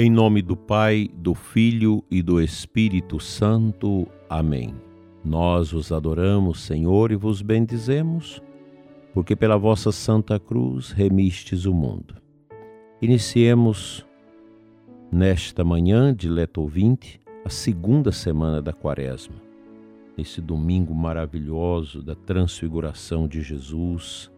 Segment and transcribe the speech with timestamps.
[0.00, 4.06] Em nome do Pai, do Filho e do Espírito Santo.
[4.30, 4.72] Amém.
[5.24, 8.40] Nós os adoramos, Senhor, e vos bendizemos,
[9.12, 12.14] porque pela vossa Santa Cruz remistes o mundo.
[13.02, 14.06] Iniciemos
[15.10, 19.34] nesta manhã de Leto Ouvinte a segunda semana da Quaresma,
[20.16, 24.30] nesse domingo maravilhoso da transfiguração de Jesus.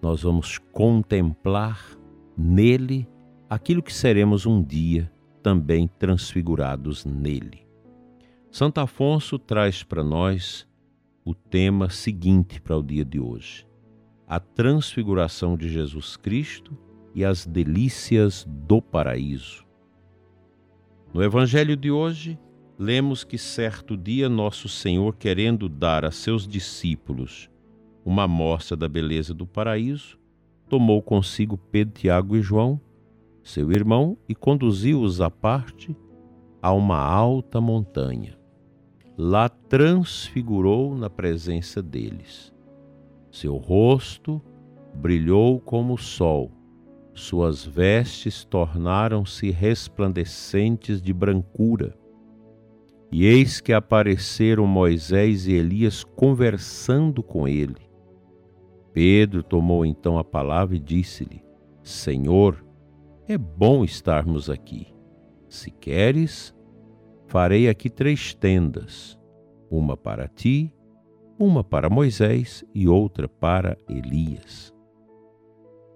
[0.00, 1.86] Nós vamos contemplar
[2.34, 3.06] nele
[3.48, 5.10] aquilo que seremos um dia
[5.42, 7.66] também transfigurados nele.
[8.50, 10.66] Santo Afonso traz para nós
[11.24, 13.66] o tema seguinte para o dia de hoje:
[14.26, 16.76] a transfiguração de Jesus Cristo
[17.14, 19.64] e as delícias do paraíso.
[21.14, 22.38] No Evangelho de hoje,
[22.78, 27.48] lemos que certo dia Nosso Senhor, querendo dar a seus discípulos
[28.04, 30.18] uma amostra da beleza do paraíso,
[30.68, 32.80] tomou consigo Pedro, Tiago e João
[33.46, 35.96] seu irmão, e conduziu-os à parte
[36.60, 38.36] a uma alta montanha.
[39.16, 42.52] Lá transfigurou na presença deles.
[43.30, 44.42] Seu rosto
[44.92, 46.50] brilhou como o sol,
[47.14, 51.96] suas vestes tornaram-se resplandecentes de brancura.
[53.12, 57.88] E eis que apareceram Moisés e Elias conversando com ele.
[58.92, 61.44] Pedro tomou então a palavra e disse-lhe:
[61.80, 62.65] Senhor,
[63.28, 64.86] é bom estarmos aqui.
[65.48, 66.54] Se queres,
[67.26, 69.18] farei aqui três tendas:
[69.70, 70.72] uma para ti,
[71.38, 74.72] uma para Moisés e outra para Elias.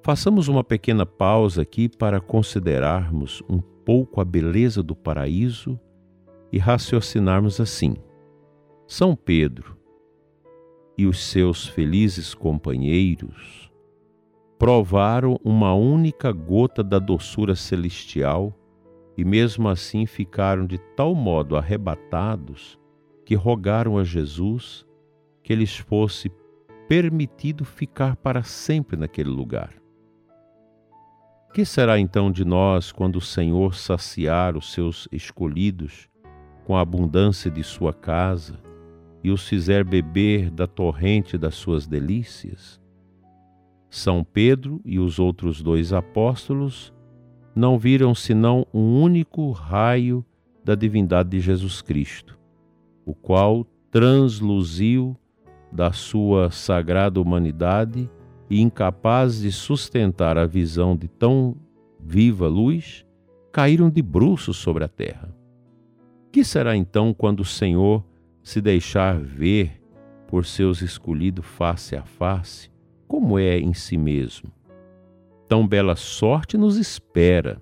[0.03, 5.79] Façamos uma pequena pausa aqui para considerarmos um pouco a beleza do paraíso
[6.53, 7.95] e raciocinarmos assim.
[8.87, 9.77] São Pedro
[10.99, 13.70] e os seus felizes companheiros
[14.61, 18.55] provaram uma única gota da doçura celestial
[19.17, 22.79] e mesmo assim ficaram de tal modo arrebatados
[23.25, 24.87] que rogaram a Jesus
[25.43, 26.31] que lhes fosse
[26.87, 29.73] permitido ficar para sempre naquele lugar.
[31.55, 36.07] Que será então de nós quando o Senhor saciar os seus escolhidos
[36.67, 38.61] com a abundância de sua casa
[39.25, 42.80] e os fizer beber da torrente das suas delícias?
[43.91, 46.95] São Pedro e os outros dois apóstolos
[47.57, 50.25] não viram senão um único raio
[50.65, 52.39] da divindade de Jesus Cristo,
[53.05, 55.17] o qual transluziu
[55.73, 58.09] da sua sagrada humanidade
[58.49, 61.57] e incapazes de sustentar a visão de tão
[61.99, 63.05] viva luz,
[63.53, 65.35] caíram de bruços sobre a terra.
[66.31, 68.05] Que será então quando o Senhor
[68.41, 69.83] se deixar ver
[70.29, 72.70] por seus escolhidos face a face
[73.11, 74.53] como é em si mesmo.
[75.49, 77.61] Tão bela sorte nos espera.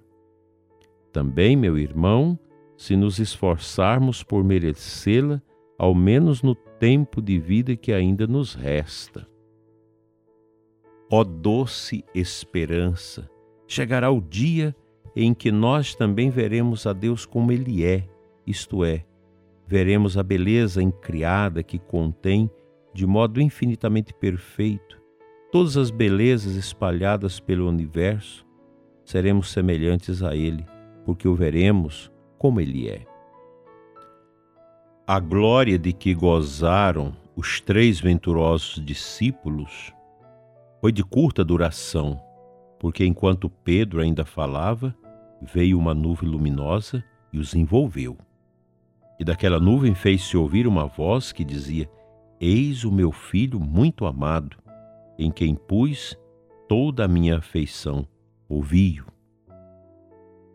[1.10, 2.38] Também, meu irmão,
[2.76, 5.40] se nos esforçarmos por merecê-la,
[5.78, 9.26] ao menos no tempo de vida que ainda nos resta.
[11.10, 13.26] Ó doce esperança,
[13.66, 14.76] chegará o dia
[15.16, 18.06] em que nós também veremos a Deus como Ele é,
[18.46, 19.02] isto é,
[19.66, 22.50] veremos a beleza incriada que contém,
[22.92, 24.97] de modo infinitamente perfeito,
[25.50, 28.46] todas as belezas espalhadas pelo universo,
[29.04, 30.64] seremos semelhantes a Ele,
[31.04, 33.06] porque o veremos como Ele é.
[35.06, 39.92] A glória de que gozaram os três venturosos discípulos
[40.80, 42.20] foi de curta duração,
[42.78, 44.94] porque enquanto Pedro ainda falava,
[45.40, 48.18] veio uma nuvem luminosa e os envolveu.
[49.18, 51.90] E daquela nuvem fez-se ouvir uma voz que dizia:
[52.40, 54.56] Eis o meu filho muito amado,
[55.18, 56.16] em quem pus
[56.68, 58.06] toda a minha afeição,
[58.48, 59.06] ouvi-o.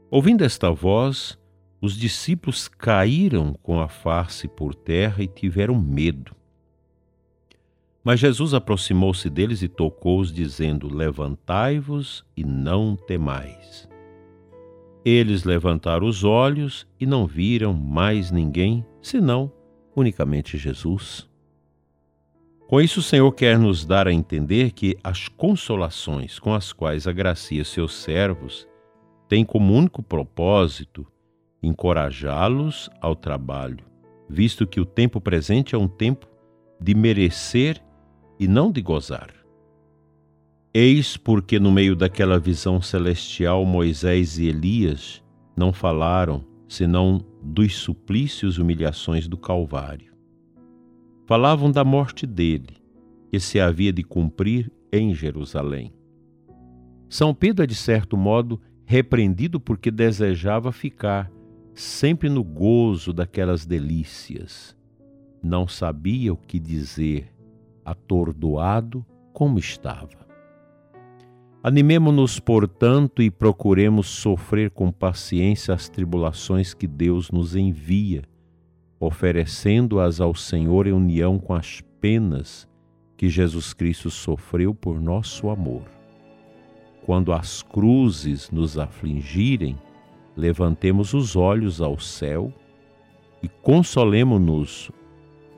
[0.09, 1.37] Ouvindo esta voz,
[1.81, 6.35] os discípulos caíram com a face por terra e tiveram medo.
[8.03, 13.89] Mas Jesus aproximou-se deles e tocou-os, dizendo: Levantai-vos e não temais.
[15.05, 19.51] Eles levantaram os olhos e não viram mais ninguém, senão
[19.95, 21.29] unicamente Jesus.
[22.67, 27.07] Com isso, o Senhor quer nos dar a entender que as consolações com as quais
[27.07, 28.67] agracia seus servos
[29.27, 31.05] têm como único propósito
[31.61, 33.85] encorajá-los ao trabalho,
[34.29, 36.27] visto que o tempo presente é um tempo
[36.79, 37.81] de merecer
[38.39, 39.29] e não de gozar.
[40.73, 45.21] Eis porque, no meio daquela visão celestial, Moisés e Elias
[45.55, 50.12] não falaram senão dos suplícios e humilhações do Calvário
[51.25, 52.77] falavam da morte dele,
[53.31, 55.93] que se havia de cumprir em Jerusalém.
[57.09, 61.31] São Pedro é, de certo modo, repreendido porque desejava ficar
[61.73, 64.75] sempre no gozo daquelas delícias.
[65.41, 67.33] Não sabia o que dizer,
[67.83, 70.23] atordoado como estava.
[71.63, 78.23] Animemo-nos, portanto, e procuremos sofrer com paciência as tribulações que Deus nos envia,
[79.05, 82.67] oferecendo-as ao Senhor em união com as penas
[83.17, 85.83] que Jesus Cristo sofreu por nosso amor.
[87.05, 89.77] Quando as cruzes nos afligirem,
[90.37, 92.51] levantemos os olhos ao céu
[93.41, 94.89] e consolemo-nos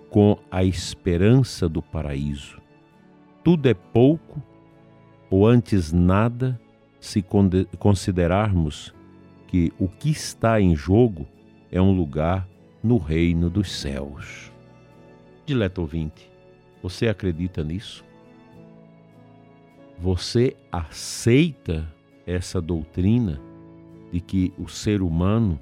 [0.10, 2.60] com a esperança do paraíso.
[3.44, 4.42] Tudo é pouco
[5.30, 6.60] ou antes nada
[7.00, 7.24] se
[7.78, 8.94] considerarmos
[9.48, 11.28] que o que está em jogo
[11.72, 12.48] é um lugar
[12.86, 14.52] no reino dos céus.
[15.44, 16.32] Dileto ouvinte,
[16.84, 18.06] você acredita nisso?
[19.98, 21.92] Você aceita
[22.28, 23.42] essa doutrina
[24.12, 25.60] de que o ser humano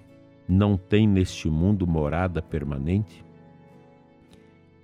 [0.50, 3.24] não tem neste mundo morada permanente?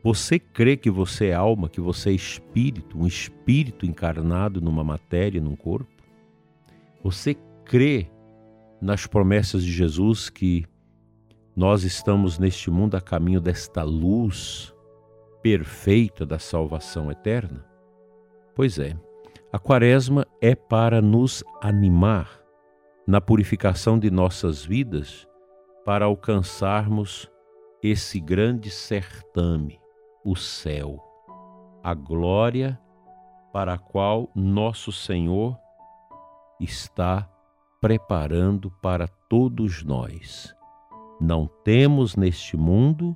[0.01, 5.42] Você crê que você é alma, que você é espírito, um espírito encarnado numa matéria,
[5.42, 5.92] num corpo?
[7.03, 7.35] Você
[7.65, 8.07] crê
[8.81, 10.65] nas promessas de Jesus que
[11.59, 14.73] nós estamos neste mundo a caminho desta luz
[15.41, 17.65] perfeita da salvação eterna?
[18.56, 18.97] Pois é,
[19.51, 22.41] a Quaresma é para nos animar
[23.06, 25.27] na purificação de nossas vidas
[25.83, 27.29] para alcançarmos
[27.83, 29.81] esse grande certame
[30.23, 30.97] o céu,
[31.83, 32.79] a glória
[33.51, 35.57] para a qual nosso Senhor
[36.57, 37.29] está
[37.81, 40.57] preparando para todos nós.
[41.19, 43.16] Não temos neste mundo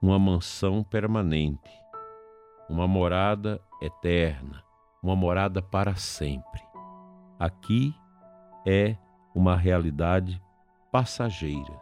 [0.00, 1.70] uma mansão permanente,
[2.70, 4.64] uma morada eterna,
[5.02, 6.62] uma morada para sempre.
[7.38, 7.94] Aqui
[8.66, 8.96] é
[9.34, 10.40] uma realidade
[10.90, 11.78] passageira.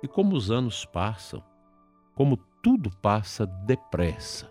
[0.00, 1.42] E como os anos passam,
[2.14, 4.48] como tudo passa depressa.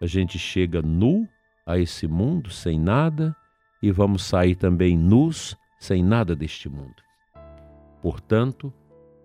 [0.00, 1.28] A gente chega nu
[1.66, 3.34] a esse mundo sem nada
[3.82, 7.02] e vamos sair também nus sem nada deste mundo.
[8.00, 8.72] Portanto,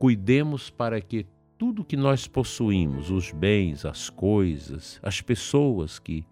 [0.05, 1.25] cuidemos para que
[1.57, 6.23] tudo que nós possuímos, os bens, as coisas, as pessoas que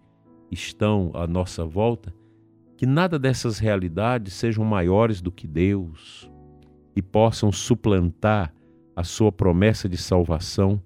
[0.48, 2.14] estão à nossa volta,
[2.76, 6.30] que nada dessas realidades sejam maiores do que Deus
[6.94, 8.54] e possam suplantar
[8.94, 10.80] a sua promessa de salvação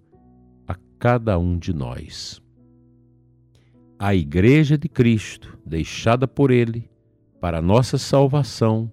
[0.98, 2.42] cada um de nós.
[3.98, 6.90] A Igreja de Cristo, deixada por Ele
[7.38, 8.90] para nossa salvação,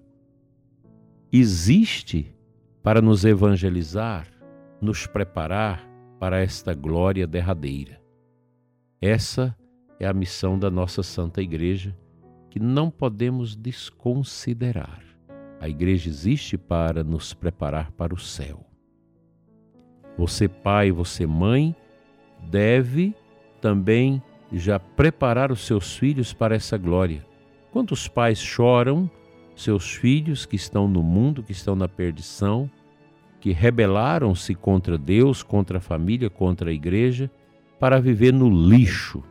[1.32, 2.35] existe
[2.86, 4.28] para nos evangelizar,
[4.80, 5.84] nos preparar
[6.20, 8.00] para esta glória derradeira.
[9.02, 9.56] Essa
[9.98, 11.98] é a missão da nossa Santa Igreja
[12.48, 15.02] que não podemos desconsiderar.
[15.58, 18.64] A Igreja existe para nos preparar para o céu.
[20.16, 21.74] Você, pai, você, mãe,
[22.48, 23.16] deve
[23.60, 24.22] também
[24.52, 27.26] já preparar os seus filhos para essa glória.
[27.72, 29.10] Quantos pais choram
[29.56, 32.70] seus filhos que estão no mundo, que estão na perdição,
[33.46, 37.30] que rebelaram-se contra Deus, contra a família, contra a igreja,
[37.78, 39.22] para viver no lixo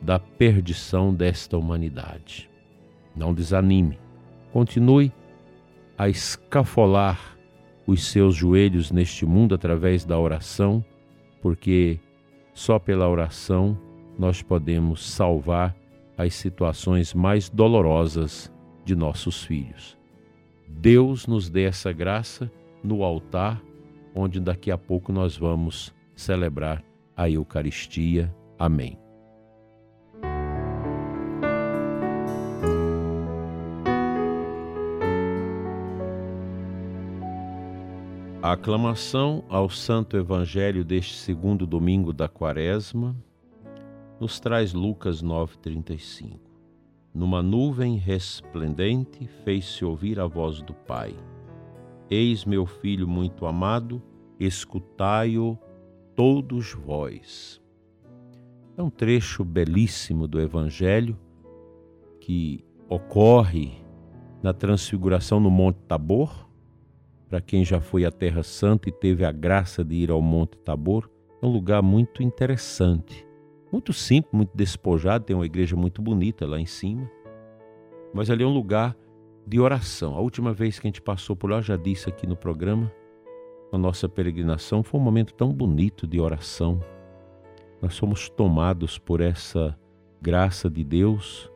[0.00, 2.48] da perdição desta humanidade.
[3.14, 3.98] Não desanime,
[4.54, 5.12] continue
[5.98, 7.36] a escafolar
[7.86, 10.82] os seus joelhos neste mundo através da oração,
[11.42, 12.00] porque
[12.54, 13.78] só pela oração
[14.18, 15.76] nós podemos salvar
[16.16, 18.50] as situações mais dolorosas
[18.82, 19.94] de nossos filhos.
[20.66, 22.50] Deus nos dê essa graça
[22.82, 23.62] no altar,
[24.14, 26.82] onde daqui a pouco nós vamos celebrar
[27.16, 28.34] a Eucaristia.
[28.58, 28.98] Amém.
[38.46, 43.16] A aclamação ao Santo Evangelho deste segundo domingo da Quaresma
[44.20, 46.38] nos traz Lucas 9,35.
[47.12, 51.16] Numa nuvem resplendente fez-se ouvir a voz do Pai:
[52.10, 54.02] Eis meu filho muito amado,
[54.38, 55.58] escutai-o
[56.14, 57.60] todos vós.
[58.76, 61.18] É um trecho belíssimo do Evangelho
[62.20, 63.72] que ocorre
[64.42, 66.46] na transfiguração no Monte Tabor
[67.28, 70.56] para quem já foi à Terra Santa e teve a graça de ir ao Monte
[70.58, 71.10] Tabor,
[71.42, 73.26] é um lugar muito interessante.
[73.72, 77.10] Muito simples, muito despojado, tem uma igreja muito bonita lá em cima.
[78.14, 78.96] Mas ali é um lugar
[79.46, 80.14] de oração.
[80.16, 82.92] A última vez que a gente passou por lá, já disse aqui no programa,
[83.72, 86.80] a nossa peregrinação foi um momento tão bonito de oração.
[87.80, 89.78] Nós somos tomados por essa
[90.20, 91.50] graça de Deus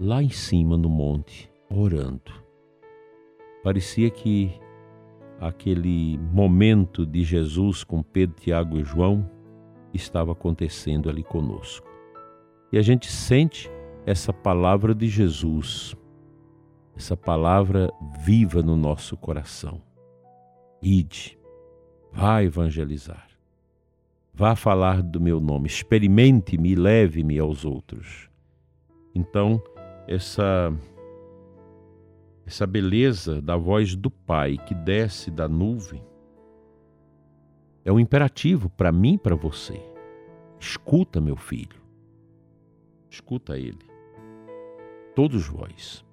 [0.00, 2.46] lá em cima no monte, orando
[3.66, 4.52] Parecia que
[5.40, 9.28] aquele momento de Jesus com Pedro, Tiago e João
[9.92, 11.84] estava acontecendo ali conosco.
[12.72, 13.68] E a gente sente
[14.06, 15.96] essa palavra de Jesus,
[16.96, 19.82] essa palavra viva no nosso coração.
[20.80, 21.38] Ide,
[22.10, 23.28] vá evangelizar,
[24.32, 28.30] vá falar do meu nome, experimente-me e leve-me aos outros.
[29.14, 29.62] Então,
[30.08, 30.72] essa
[32.46, 36.00] essa beleza da voz do Pai que desce da nuvem
[37.84, 39.82] é um imperativo para mim e para você.
[40.58, 41.80] Escuta, meu filho.
[43.10, 43.84] Escuta ele.
[45.14, 46.05] Todos vós.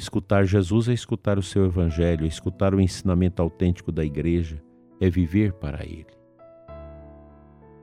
[0.00, 4.58] Escutar Jesus é escutar o seu evangelho, é escutar o ensinamento autêntico da igreja,
[4.98, 6.06] é viver para ele.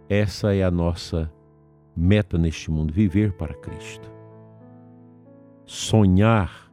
[0.09, 1.31] Essa é a nossa
[1.95, 4.11] meta neste mundo, viver para Cristo.
[5.63, 6.71] Sonhar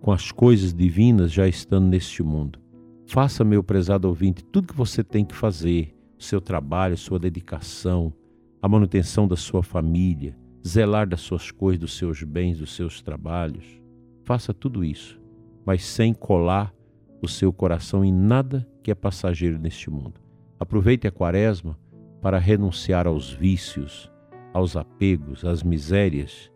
[0.00, 2.58] com as coisas divinas já estando neste mundo.
[3.06, 8.12] Faça, meu prezado ouvinte, tudo que você tem que fazer, o seu trabalho, sua dedicação,
[8.60, 13.77] a manutenção da sua família, zelar das suas coisas, dos seus bens, dos seus trabalhos.
[14.28, 15.18] Faça tudo isso,
[15.64, 16.74] mas sem colar
[17.22, 20.20] o seu coração em nada que é passageiro neste mundo.
[20.60, 21.78] Aproveite a quaresma
[22.20, 24.12] para renunciar aos vícios,
[24.52, 26.52] aos apegos, às misérias,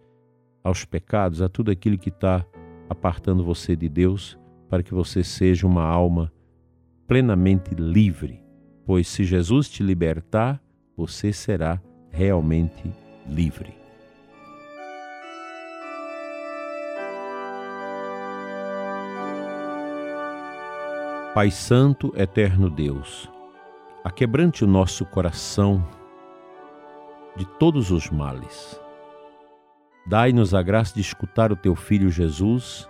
[0.62, 2.44] aos pecados, a tudo aquilo que está
[2.90, 4.38] apartando você de Deus,
[4.68, 6.30] para que você seja uma alma
[7.06, 8.44] plenamente livre.
[8.84, 10.62] Pois se Jesus te libertar,
[10.94, 12.92] você será realmente
[13.26, 13.81] livre.
[21.34, 23.26] Pai Santo, eterno Deus,
[24.04, 25.82] aquebrante o nosso coração
[27.34, 28.78] de todos os males.
[30.04, 32.86] Dai-nos a graça de escutar o teu Filho Jesus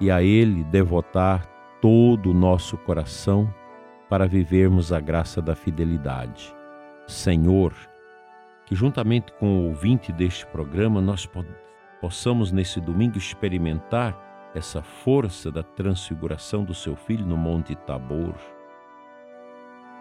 [0.00, 1.46] e a Ele devotar
[1.80, 3.48] todo o nosso coração
[4.10, 6.52] para vivermos a graça da fidelidade.
[7.06, 7.72] Senhor,
[8.64, 11.30] que juntamente com o ouvinte deste programa nós
[12.00, 14.25] possamos nesse domingo experimentar
[14.56, 18.34] essa força da transfiguração do seu filho no Monte Tabor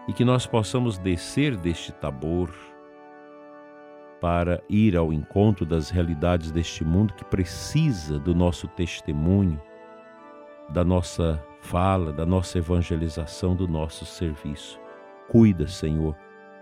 [0.08, 2.50] e que nós possamos descer deste Tabor
[4.22, 9.62] para ir ao encontro das realidades deste mundo que precisa do nosso testemunho,
[10.70, 14.80] da nossa fala, da nossa evangelização, do nosso serviço.
[15.28, 16.16] Cuida, Senhor,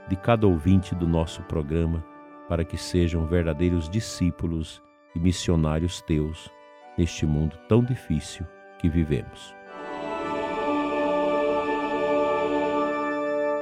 [0.09, 2.03] de cada ouvinte do nosso programa
[2.49, 4.81] para que sejam verdadeiros discípulos
[5.15, 6.51] e missionários teus
[6.97, 8.45] neste mundo tão difícil
[8.79, 9.55] que vivemos.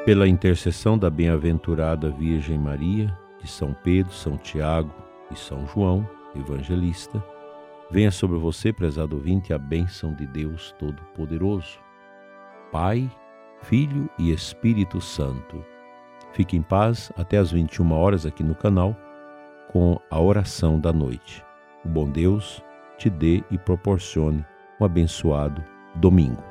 [0.06, 4.94] Pela intercessão da bem-aventurada Virgem Maria, de São Pedro, São Tiago
[5.30, 7.24] e São João, evangelista,
[7.90, 11.80] venha sobre você, prezado ouvinte, a bênção de Deus Todo-Poderoso,
[12.72, 13.10] Pai,
[13.62, 15.64] Filho e Espírito Santo.
[16.34, 18.96] Fique em paz até às 21 horas aqui no canal
[19.72, 21.46] com a oração da noite.
[21.86, 22.64] O bom Deus
[23.01, 24.46] te dê e proporcione
[24.79, 25.63] um abençoado
[25.96, 26.50] domingo.